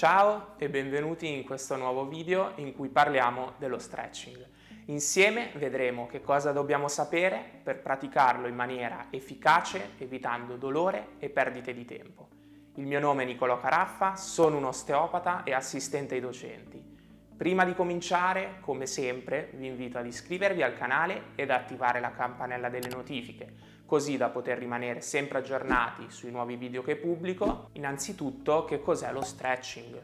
Ciao 0.00 0.54
e 0.56 0.70
benvenuti 0.70 1.30
in 1.30 1.44
questo 1.44 1.76
nuovo 1.76 2.08
video 2.08 2.52
in 2.54 2.72
cui 2.72 2.88
parliamo 2.88 3.52
dello 3.58 3.78
stretching. 3.78 4.48
Insieme 4.86 5.50
vedremo 5.56 6.06
che 6.06 6.22
cosa 6.22 6.52
dobbiamo 6.52 6.88
sapere 6.88 7.60
per 7.62 7.82
praticarlo 7.82 8.46
in 8.46 8.54
maniera 8.54 9.08
efficace, 9.10 9.90
evitando 9.98 10.56
dolore 10.56 11.08
e 11.18 11.28
perdite 11.28 11.74
di 11.74 11.84
tempo. 11.84 12.30
Il 12.76 12.86
mio 12.86 12.98
nome 12.98 13.24
è 13.24 13.26
Nicolò 13.26 13.60
Caraffa, 13.60 14.16
sono 14.16 14.56
un 14.56 14.64
osteopata 14.64 15.42
e 15.42 15.52
assistente 15.52 16.14
ai 16.14 16.22
docenti. 16.22 16.82
Prima 17.36 17.66
di 17.66 17.74
cominciare, 17.74 18.56
come 18.60 18.86
sempre, 18.86 19.50
vi 19.52 19.66
invito 19.66 19.98
ad 19.98 20.06
iscrivervi 20.06 20.62
al 20.62 20.78
canale 20.78 21.24
ed 21.34 21.50
attivare 21.50 22.00
la 22.00 22.12
campanella 22.12 22.70
delle 22.70 22.88
notifiche 22.88 23.69
così 23.90 24.16
da 24.16 24.28
poter 24.28 24.56
rimanere 24.56 25.00
sempre 25.00 25.38
aggiornati 25.38 26.12
sui 26.12 26.30
nuovi 26.30 26.54
video 26.54 26.80
che 26.80 26.94
pubblico. 26.94 27.70
Innanzitutto, 27.72 28.64
che 28.64 28.78
cos'è 28.80 29.10
lo 29.10 29.20
stretching? 29.20 30.00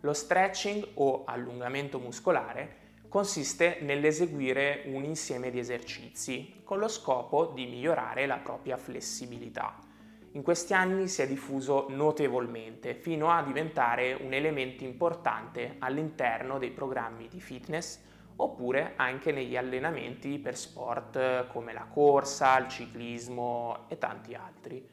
Lo 0.00 0.12
stretching 0.12 0.84
o 0.94 1.22
allungamento 1.24 2.00
muscolare 2.00 2.96
consiste 3.08 3.78
nell'eseguire 3.82 4.82
un 4.86 5.04
insieme 5.04 5.52
di 5.52 5.60
esercizi 5.60 6.62
con 6.64 6.80
lo 6.80 6.88
scopo 6.88 7.52
di 7.54 7.66
migliorare 7.66 8.26
la 8.26 8.38
propria 8.38 8.76
flessibilità. 8.76 9.78
In 10.32 10.42
questi 10.42 10.74
anni 10.74 11.06
si 11.06 11.22
è 11.22 11.28
diffuso 11.28 11.86
notevolmente 11.90 12.94
fino 12.94 13.30
a 13.30 13.44
diventare 13.44 14.14
un 14.14 14.32
elemento 14.32 14.82
importante 14.82 15.76
all'interno 15.78 16.58
dei 16.58 16.72
programmi 16.72 17.28
di 17.28 17.40
fitness 17.40 18.00
oppure 18.40 18.92
anche 18.96 19.32
negli 19.32 19.56
allenamenti 19.56 20.38
per 20.38 20.56
sport 20.56 21.48
come 21.48 21.72
la 21.72 21.86
corsa, 21.90 22.58
il 22.58 22.68
ciclismo 22.68 23.86
e 23.88 23.98
tanti 23.98 24.34
altri. 24.34 24.86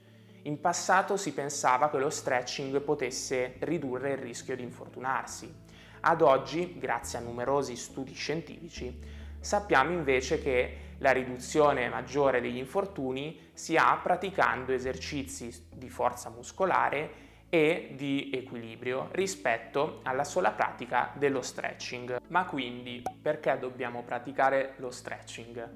In 0.43 0.59
passato 0.59 1.17
si 1.17 1.33
pensava 1.33 1.89
che 1.89 1.97
lo 1.97 2.09
stretching 2.09 2.79
potesse 2.81 3.55
ridurre 3.59 4.11
il 4.11 4.17
rischio 4.17 4.55
di 4.55 4.63
infortunarsi. 4.63 5.53
Ad 6.01 6.21
oggi, 6.21 6.77
grazie 6.77 7.17
a 7.17 7.21
numerosi 7.21 7.75
studi 7.75 8.13
scientifici, 8.13 8.99
sappiamo 9.39 9.91
invece 9.91 10.39
che 10.41 10.77
la 10.99 11.11
riduzione 11.11 11.89
maggiore 11.89 12.41
degli 12.41 12.57
infortuni 12.57 13.49
si 13.53 13.75
ha 13.75 13.99
praticando 14.01 14.71
esercizi 14.71 15.67
di 15.73 15.89
forza 15.89 16.29
muscolare 16.29 17.24
e 17.55 17.93
di 17.95 18.31
equilibrio 18.33 19.07
rispetto 19.13 20.01
alla 20.03 20.25
sola 20.25 20.51
pratica 20.51 21.13
dello 21.15 21.41
stretching. 21.41 22.17
Ma 22.27 22.43
quindi 22.43 23.01
perché 23.21 23.57
dobbiamo 23.57 24.03
praticare 24.03 24.73
lo 24.79 24.91
stretching? 24.91 25.69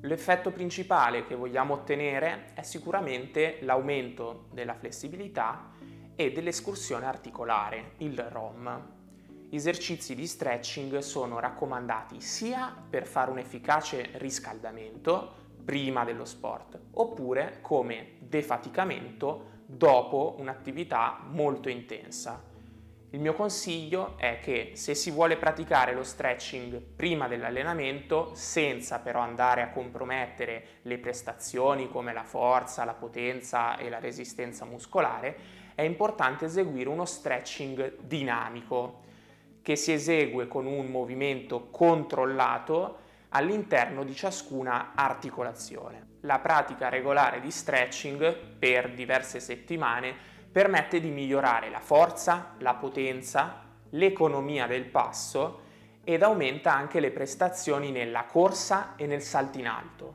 L'effetto 0.00 0.50
principale 0.52 1.26
che 1.26 1.34
vogliamo 1.34 1.74
ottenere 1.74 2.52
è 2.54 2.62
sicuramente 2.62 3.58
l'aumento 3.60 4.46
della 4.52 4.72
flessibilità 4.72 5.72
e 6.16 6.32
dell'escursione 6.32 7.04
articolare, 7.04 7.92
il 7.98 8.18
ROM. 8.18 8.90
Gli 9.50 9.54
esercizi 9.54 10.14
di 10.14 10.26
stretching 10.26 10.96
sono 11.00 11.38
raccomandati 11.40 12.22
sia 12.22 12.74
per 12.88 13.06
fare 13.06 13.30
un 13.30 13.36
efficace 13.36 14.12
riscaldamento 14.14 15.40
prima 15.62 16.04
dello 16.04 16.24
sport, 16.24 16.80
oppure 16.92 17.58
come 17.60 18.14
defaticamento 18.18 19.51
dopo 19.76 20.34
un'attività 20.38 21.20
molto 21.30 21.68
intensa. 21.68 22.50
Il 23.10 23.20
mio 23.20 23.34
consiglio 23.34 24.16
è 24.16 24.38
che 24.40 24.72
se 24.74 24.94
si 24.94 25.10
vuole 25.10 25.36
praticare 25.36 25.92
lo 25.94 26.02
stretching 26.02 26.80
prima 26.80 27.28
dell'allenamento, 27.28 28.30
senza 28.34 29.00
però 29.00 29.20
andare 29.20 29.60
a 29.62 29.70
compromettere 29.70 30.64
le 30.82 30.98
prestazioni 30.98 31.90
come 31.90 32.12
la 32.12 32.24
forza, 32.24 32.84
la 32.84 32.94
potenza 32.94 33.76
e 33.76 33.90
la 33.90 33.98
resistenza 33.98 34.64
muscolare, 34.64 35.36
è 35.74 35.82
importante 35.82 36.46
eseguire 36.46 36.88
uno 36.88 37.04
stretching 37.04 38.00
dinamico 38.00 39.00
che 39.60 39.76
si 39.76 39.92
esegue 39.92 40.48
con 40.48 40.66
un 40.66 40.86
movimento 40.86 41.68
controllato 41.70 42.98
all'interno 43.30 44.04
di 44.04 44.14
ciascuna 44.14 44.92
articolazione. 44.94 46.11
La 46.24 46.38
pratica 46.38 46.88
regolare 46.88 47.40
di 47.40 47.50
stretching 47.50 48.36
per 48.56 48.92
diverse 48.92 49.40
settimane 49.40 50.14
permette 50.52 51.00
di 51.00 51.10
migliorare 51.10 51.68
la 51.68 51.80
forza, 51.80 52.54
la 52.58 52.74
potenza, 52.74 53.64
l'economia 53.90 54.68
del 54.68 54.84
passo 54.84 55.62
ed 56.04 56.22
aumenta 56.22 56.72
anche 56.72 57.00
le 57.00 57.10
prestazioni 57.10 57.90
nella 57.90 58.24
corsa 58.24 58.94
e 58.94 59.06
nel 59.06 59.22
salto 59.22 59.58
in 59.58 59.66
alto. 59.66 60.14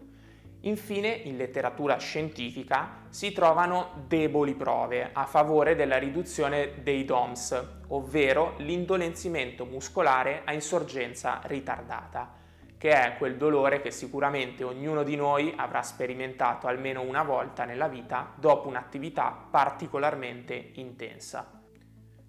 Infine, 0.62 1.10
in 1.10 1.36
letteratura 1.36 1.98
scientifica 1.98 3.06
si 3.10 3.34
trovano 3.34 4.06
deboli 4.08 4.54
prove 4.54 5.10
a 5.12 5.26
favore 5.26 5.76
della 5.76 5.98
riduzione 5.98 6.84
dei 6.84 7.04
DOMS, 7.04 7.66
ovvero 7.90 8.54
l'indolenzimento 8.60 9.66
muscolare 9.66 10.44
a 10.46 10.54
insorgenza 10.54 11.42
ritardata 11.44 12.46
che 12.78 12.92
è 12.92 13.18
quel 13.18 13.38
dolore 13.38 13.82
che 13.82 13.92
sicuramente 13.92 14.64
ognuno 14.64 15.04
di 15.04 15.16
noi 15.16 15.54
avrà 15.56 15.82
sperimentato 15.82 16.68
almeno 16.68 17.02
una 17.02 17.24
volta 17.24 17.66
nella 17.66 17.88
vita 17.88 18.34
dopo 18.36 18.68
un'attività 18.68 19.48
particolarmente 19.50 20.72
intensa. 20.74 21.62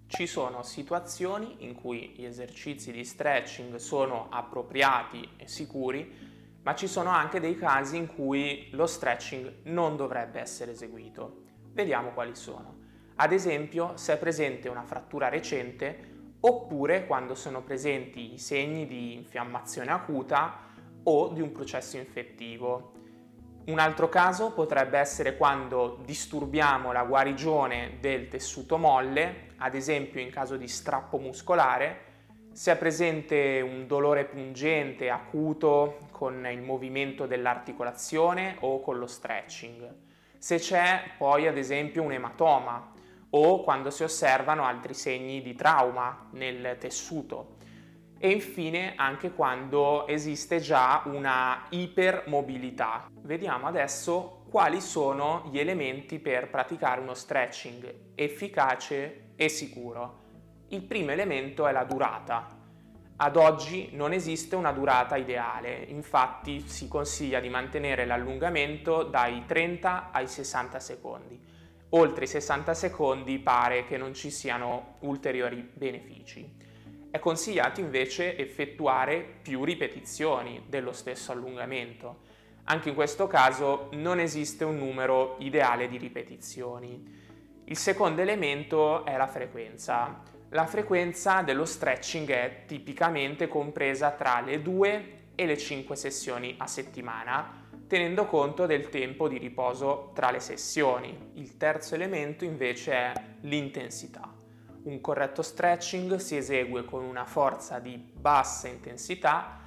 Ci 0.07 0.25
sono 0.25 0.63
situazioni 0.63 1.57
in 1.59 1.75
cui 1.75 2.13
gli 2.15 2.25
esercizi 2.25 2.91
di 2.91 3.05
stretching 3.05 3.75
sono 3.75 4.27
appropriati 4.31 5.33
e 5.37 5.47
sicuri, 5.47 6.27
ma 6.63 6.73
ci 6.73 6.87
sono 6.87 7.11
anche 7.11 7.39
dei 7.39 7.55
casi 7.55 7.97
in 7.97 8.07
cui 8.07 8.69
lo 8.71 8.87
stretching 8.87 9.61
non 9.65 9.95
dovrebbe 9.95 10.39
essere 10.39 10.71
eseguito. 10.71 11.43
Vediamo 11.71 12.09
quali 12.09 12.35
sono. 12.35 12.77
Ad 13.15 13.31
esempio, 13.31 13.97
se 13.97 14.13
è 14.13 14.17
presente 14.17 14.67
una 14.67 14.83
frattura 14.83 15.29
recente 15.29 16.18
oppure 16.41 17.05
quando 17.05 17.35
sono 17.35 17.61
presenti 17.61 18.33
i 18.33 18.37
segni 18.37 18.85
di 18.85 19.13
infiammazione 19.13 19.91
acuta 19.91 20.67
o 21.03 21.29
di 21.29 21.41
un 21.41 21.51
processo 21.51 21.97
infettivo. 21.97 22.93
Un 23.65 23.79
altro 23.79 24.09
caso 24.09 24.51
potrebbe 24.51 24.97
essere 24.97 25.37
quando 25.37 25.99
disturbiamo 26.03 26.91
la 26.91 27.03
guarigione 27.03 27.97
del 27.99 28.27
tessuto 28.27 28.77
molle, 28.77 29.51
ad 29.57 29.75
esempio 29.75 30.19
in 30.19 30.31
caso 30.31 30.57
di 30.57 30.67
strappo 30.67 31.17
muscolare, 31.17 32.07
se 32.51 32.71
è 32.71 32.77
presente 32.77 33.61
un 33.61 33.85
dolore 33.85 34.25
pungente, 34.25 35.09
acuto, 35.09 36.07
con 36.11 36.47
il 36.51 36.61
movimento 36.61 37.27
dell'articolazione 37.27 38.57
o 38.61 38.81
con 38.81 38.97
lo 38.97 39.07
stretching. 39.07 39.95
Se 40.37 40.57
c'è 40.57 41.11
poi 41.17 41.47
ad 41.47 41.57
esempio 41.57 42.01
un 42.01 42.11
ematoma, 42.11 42.91
o 43.31 43.63
quando 43.63 43.89
si 43.89 44.03
osservano 44.03 44.63
altri 44.63 44.93
segni 44.93 45.41
di 45.41 45.53
trauma 45.55 46.29
nel 46.31 46.77
tessuto 46.79 47.57
e 48.17 48.31
infine 48.31 48.93
anche 48.95 49.31
quando 49.31 50.05
esiste 50.07 50.59
già 50.59 51.03
una 51.05 51.65
ipermobilità. 51.69 53.07
Vediamo 53.21 53.67
adesso 53.67 54.43
quali 54.49 54.81
sono 54.81 55.47
gli 55.51 55.57
elementi 55.57 56.19
per 56.19 56.49
praticare 56.49 56.99
uno 56.99 57.13
stretching 57.13 58.11
efficace 58.15 59.31
e 59.35 59.47
sicuro. 59.47 60.27
Il 60.69 60.81
primo 60.81 61.11
elemento 61.11 61.65
è 61.65 61.71
la 61.71 61.85
durata. 61.85 62.57
Ad 63.21 63.35
oggi 63.35 63.89
non 63.93 64.11
esiste 64.11 64.55
una 64.55 64.71
durata 64.71 65.15
ideale, 65.15 65.85
infatti 65.87 66.67
si 66.67 66.87
consiglia 66.87 67.39
di 67.39 67.49
mantenere 67.49 68.05
l'allungamento 68.05 69.03
dai 69.03 69.43
30 69.45 70.09
ai 70.11 70.27
60 70.27 70.79
secondi 70.79 71.58
oltre 71.89 72.25
i 72.25 72.27
60 72.27 72.73
secondi 72.73 73.39
pare 73.39 73.85
che 73.85 73.97
non 73.97 74.13
ci 74.13 74.29
siano 74.29 74.95
ulteriori 74.99 75.67
benefici. 75.73 76.57
È 77.11 77.17
consigliato 77.17 77.79
invece 77.79 78.37
effettuare 78.37 79.39
più 79.41 79.63
ripetizioni 79.63 80.63
dello 80.67 80.91
stesso 80.91 81.31
allungamento. 81.31 82.27
Anche 82.65 82.89
in 82.89 82.95
questo 82.95 83.25
caso 83.25 83.89
non 83.93 84.19
esiste 84.19 84.63
un 84.63 84.77
numero 84.77 85.37
ideale 85.39 85.87
di 85.87 85.97
ripetizioni. 85.97 87.17
Il 87.65 87.77
secondo 87.77 88.21
elemento 88.21 89.05
è 89.05 89.17
la 89.17 89.25
frequenza. 89.25 90.21
La 90.49 90.67
frequenza 90.67 91.41
dello 91.41 91.65
stretching 91.65 92.29
è 92.29 92.63
tipicamente 92.67 93.47
compresa 93.47 94.11
tra 94.11 94.41
le 94.41 94.61
2 94.61 95.17
e 95.33 95.45
le 95.45 95.57
5 95.57 95.95
sessioni 95.95 96.55
a 96.57 96.67
settimana, 96.67 97.68
tenendo 97.89 98.27
conto 98.27 98.67
del 98.67 98.89
tempo 98.89 99.27
di 99.27 99.39
riposo 99.39 100.11
tra 100.13 100.29
le 100.29 100.39
sessioni. 100.39 101.31
Il 101.33 101.57
terzo 101.57 101.95
elemento 101.95 102.45
invece 102.45 102.93
è 102.93 103.13
l'intensità. 103.41 104.31
Un 104.83 105.01
corretto 105.01 105.41
stretching 105.41 106.17
si 106.17 106.37
esegue 106.37 106.85
con 106.85 107.03
una 107.03 107.25
forza 107.25 107.79
di 107.79 107.97
bassa 107.97 108.67
intensità, 108.67 109.57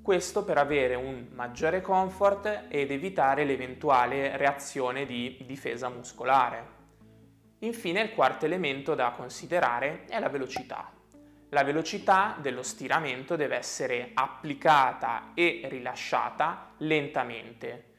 questo 0.00 0.44
per 0.44 0.58
avere 0.58 0.94
un 0.94 1.26
maggiore 1.32 1.80
comfort 1.80 2.66
ed 2.68 2.92
evitare 2.92 3.44
l'eventuale 3.44 4.36
reazione 4.36 5.04
di 5.04 5.42
difesa 5.44 5.88
muscolare. 5.88 6.80
Infine 7.58 8.00
il 8.00 8.14
quarto 8.14 8.44
elemento 8.44 8.94
da 8.94 9.10
considerare 9.10 10.04
è 10.06 10.20
la 10.20 10.28
velocità. 10.28 11.01
La 11.54 11.64
velocità 11.64 12.38
dello 12.40 12.62
stiramento 12.62 13.36
deve 13.36 13.56
essere 13.56 14.12
applicata 14.14 15.32
e 15.34 15.60
rilasciata 15.64 16.72
lentamente. 16.78 17.90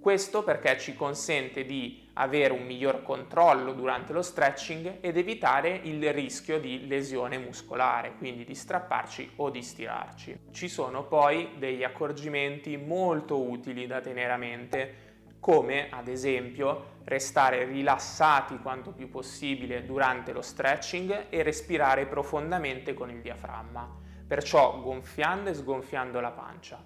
Questo 0.00 0.42
perché 0.42 0.78
ci 0.78 0.94
consente 0.94 1.66
di 1.66 2.08
avere 2.14 2.54
un 2.54 2.64
miglior 2.64 3.02
controllo 3.02 3.74
durante 3.74 4.14
lo 4.14 4.22
stretching 4.22 5.00
ed 5.00 5.18
evitare 5.18 5.80
il 5.82 6.14
rischio 6.14 6.58
di 6.58 6.86
lesione 6.86 7.36
muscolare, 7.36 8.14
quindi 8.16 8.42
di 8.44 8.54
strapparci 8.54 9.32
o 9.36 9.50
di 9.50 9.60
stirarci. 9.60 10.38
Ci 10.50 10.68
sono 10.68 11.04
poi 11.04 11.50
degli 11.58 11.84
accorgimenti 11.84 12.78
molto 12.78 13.38
utili 13.38 13.86
da 13.86 14.00
tenere 14.00 14.32
a 14.32 14.38
mente, 14.38 15.03
come 15.44 15.90
ad 15.90 16.08
esempio 16.08 17.02
restare 17.04 17.66
rilassati 17.66 18.56
quanto 18.60 18.92
più 18.92 19.10
possibile 19.10 19.84
durante 19.84 20.32
lo 20.32 20.40
stretching 20.40 21.26
e 21.28 21.42
respirare 21.42 22.06
profondamente 22.06 22.94
con 22.94 23.10
il 23.10 23.20
diaframma, 23.20 23.86
perciò 24.26 24.80
gonfiando 24.80 25.50
e 25.50 25.54
sgonfiando 25.54 26.18
la 26.18 26.30
pancia. 26.30 26.82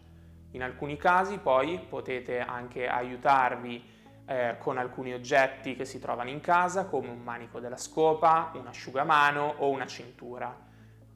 In 0.51 0.65
alcuni 0.65 0.97
casi 0.97 1.39
poi 1.39 1.79
potete 1.79 2.41
anche 2.41 2.89
aiutarvi 2.89 3.81
eh, 4.27 4.57
con 4.59 4.77
alcuni 4.77 5.15
oggetti 5.15 5.77
che 5.77 5.85
si 5.85 6.01
trovano 6.01 6.31
in 6.31 6.41
casa 6.41 6.87
come 6.87 7.11
un 7.11 7.23
manico 7.23 7.61
della 7.61 7.77
scopa, 7.77 8.51
un 8.55 8.67
asciugamano 8.67 9.55
o 9.59 9.69
una 9.69 9.87
cintura. 9.87 10.67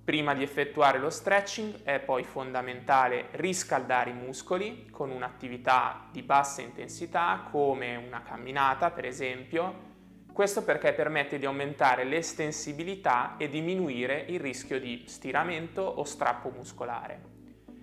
Prima 0.04 0.34
di 0.34 0.42
effettuare 0.42 0.98
lo 0.98 1.10
stretching 1.10 1.84
è 1.84 2.00
poi 2.00 2.24
fondamentale 2.24 3.28
riscaldare 3.32 4.10
i 4.10 4.14
muscoli 4.14 4.88
con 4.90 5.10
un'attività 5.10 6.08
di 6.10 6.22
bassa 6.22 6.60
intensità 6.60 7.46
come 7.48 7.94
una 7.94 8.20
camminata 8.22 8.90
per 8.90 9.04
esempio. 9.04 9.90
Questo 10.32 10.64
perché 10.64 10.92
permette 10.92 11.38
di 11.38 11.46
aumentare 11.46 12.02
l'estensibilità 12.02 13.36
e 13.36 13.48
diminuire 13.48 14.24
il 14.28 14.40
rischio 14.40 14.80
di 14.80 15.04
stiramento 15.06 15.82
o 15.82 16.02
strappo 16.02 16.50
muscolare. 16.50 17.30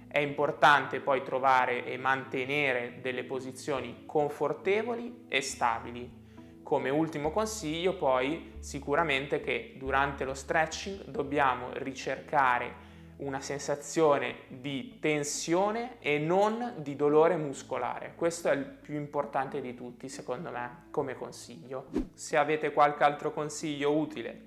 È 0.05 0.19
importante 0.19 0.99
poi 0.99 1.23
trovare 1.23 1.85
e 1.85 1.95
mantenere 1.95 2.97
delle 3.01 3.23
posizioni 3.23 4.03
confortevoli 4.05 5.25
e 5.29 5.39
stabili. 5.39 6.27
Come 6.69 6.91
ultimo 6.91 7.31
consiglio 7.31 7.95
poi 7.95 8.57
sicuramente 8.59 9.41
che 9.41 9.73
durante 9.77 10.23
lo 10.23 10.35
stretching 10.35 11.05
dobbiamo 11.05 11.69
ricercare 11.73 12.71
una 13.17 13.39
sensazione 13.39 14.41
di 14.49 14.99
tensione 14.99 15.97
e 15.97 16.19
non 16.19 16.75
di 16.77 16.95
dolore 16.95 17.37
muscolare. 17.37 18.13
Questo 18.15 18.49
è 18.49 18.53
il 18.53 18.65
più 18.65 18.93
importante 18.93 19.61
di 19.61 19.73
tutti, 19.73 20.07
secondo 20.09 20.51
me, 20.51 20.83
come 20.91 21.15
consiglio. 21.15 21.87
Se 22.13 22.37
avete 22.37 22.71
qualche 22.71 23.03
altro 23.03 23.33
consiglio 23.33 23.97
utile 23.97 24.43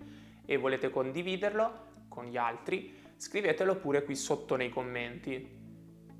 e 0.46 0.56
volete 0.58 0.90
condividerlo 0.90 1.86
con 2.06 2.26
gli 2.26 2.36
altri, 2.36 2.94
scrivetelo 3.16 3.75
pure 3.75 4.04
qui 4.04 4.14
sotto 4.14 4.54
nei 4.54 4.68
commenti. 4.68 5.58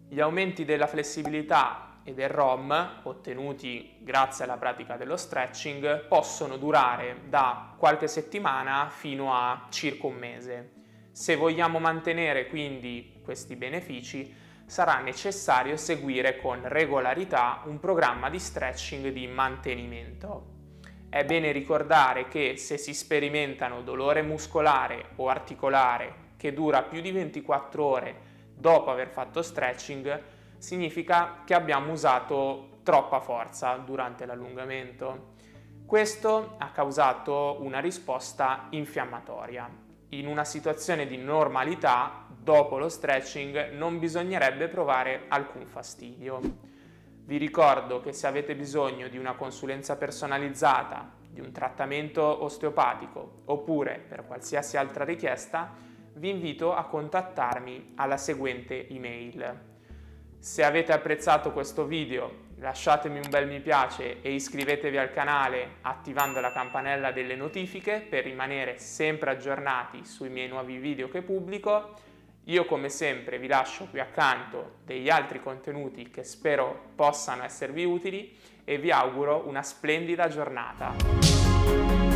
Gli 0.09 0.19
aumenti 0.19 0.65
della 0.65 0.89
flessibilità 0.89 1.92
e 2.05 2.15
del 2.15 2.29
ROM 2.29 3.01
ottenuti 3.03 3.97
grazie 4.01 4.45
alla 4.45 4.57
pratica 4.57 4.97
dello 4.97 5.17
stretching 5.17 6.07
possono 6.07 6.57
durare 6.57 7.23
da 7.29 7.75
qualche 7.77 8.09
settimana 8.09 8.89
fino 8.91 9.35
a 9.35 9.67
circa 9.71 10.07
un 10.07 10.15
mese. 10.15 10.71
Se 11.13 11.37
vogliamo 11.37 11.79
mantenere 11.79 12.49
quindi 12.49 13.21
questi 13.23 13.57
benefici 13.57 14.35
sarà 14.65 15.01
necessario 15.01 15.77
seguire 15.77 16.41
con 16.41 16.61
regolarità 16.65 17.63
un 17.67 17.79
programma 17.79 18.31
di 18.31 18.39
stretching 18.39 19.09
di 19.09 19.27
mantenimento. 19.27 20.47
È 21.11 21.25
bene 21.27 21.53
ricordare 21.53 22.27
che 22.29 22.57
se 22.57 22.79
si 22.79 22.95
sperimentano 22.95 23.83
dolore 23.83 24.23
muscolare 24.23 25.11
o 25.17 25.29
articolare 25.29 26.31
che 26.39 26.55
dura 26.55 26.83
più 26.83 27.03
di 27.03 27.13
24 27.13 27.85
ore 27.85 28.17
dopo 28.55 28.91
aver 28.91 29.09
fatto 29.09 29.43
stretching, 29.43 30.23
significa 30.63 31.43
che 31.45 31.55
abbiamo 31.55 31.91
usato 31.91 32.79
troppa 32.85 33.19
forza 33.19 33.75
durante 33.79 34.25
l'allungamento. 34.27 35.31
Questo 35.85 36.55
ha 36.59 36.71
causato 36.71 37.57
una 37.61 37.81
risposta 37.81 38.69
infiammatoria. 38.71 39.69
In 40.11 40.29
una 40.29 40.45
situazione 40.45 41.09
di 41.09 41.17
normalità, 41.17 42.27
dopo 42.29 42.79
lo 42.79 42.89
stretching, 42.89 43.73
non 43.73 43.99
bisognerebbe 43.99 44.69
provare 44.69 45.25
alcun 45.27 45.67
fastidio. 45.67 46.41
Vi 47.25 47.37
ricordo 47.39 48.01
che 48.01 48.13
se 48.13 48.29
avete 48.29 48.55
bisogno 48.55 49.09
di 49.09 49.19
una 49.19 49.35
consulenza 49.35 49.97
personalizzata, 49.97 51.11
di 51.29 51.41
un 51.41 51.51
trattamento 51.51 52.45
osteopatico 52.45 53.43
oppure 53.47 53.99
per 53.99 54.27
qualsiasi 54.27 54.77
altra 54.77 55.03
richiesta, 55.03 55.75
vi 56.15 56.31
invito 56.31 56.73
a 56.73 56.85
contattarmi 56.85 57.95
alla 57.97 58.17
seguente 58.17 58.89
email. 58.89 59.71
Se 60.43 60.65
avete 60.65 60.91
apprezzato 60.91 61.53
questo 61.53 61.85
video 61.85 62.51
lasciatemi 62.57 63.21
un 63.21 63.31
bel 63.31 63.47
mi 63.47 63.61
piace 63.61 64.23
e 64.23 64.33
iscrivetevi 64.33 64.99
al 64.99 65.13
canale 65.13 65.75
attivando 65.83 66.41
la 66.41 66.51
campanella 66.51 67.13
delle 67.13 67.37
notifiche 67.37 68.05
per 68.11 68.25
rimanere 68.25 68.77
sempre 68.81 69.31
aggiornati 69.31 70.05
sui 70.05 70.31
miei 70.31 70.49
nuovi 70.49 70.79
video 70.79 71.09
che 71.09 71.23
pubblico. 71.23 71.95
Io 72.47 72.65
come 72.65 72.89
sempre 72.89 73.39
vi 73.39 73.47
lascio 73.47 73.87
qui 73.89 74.01
accanto 74.01 74.79
degli 74.85 75.09
altri 75.09 75.41
contenuti 75.41 76.11
che 76.11 76.25
spero 76.25 76.87
possano 76.97 77.45
esservi 77.45 77.85
utili 77.85 78.37
e 78.65 78.79
vi 78.79 78.91
auguro 78.91 79.47
una 79.47 79.63
splendida 79.63 80.27
giornata. 80.27 82.12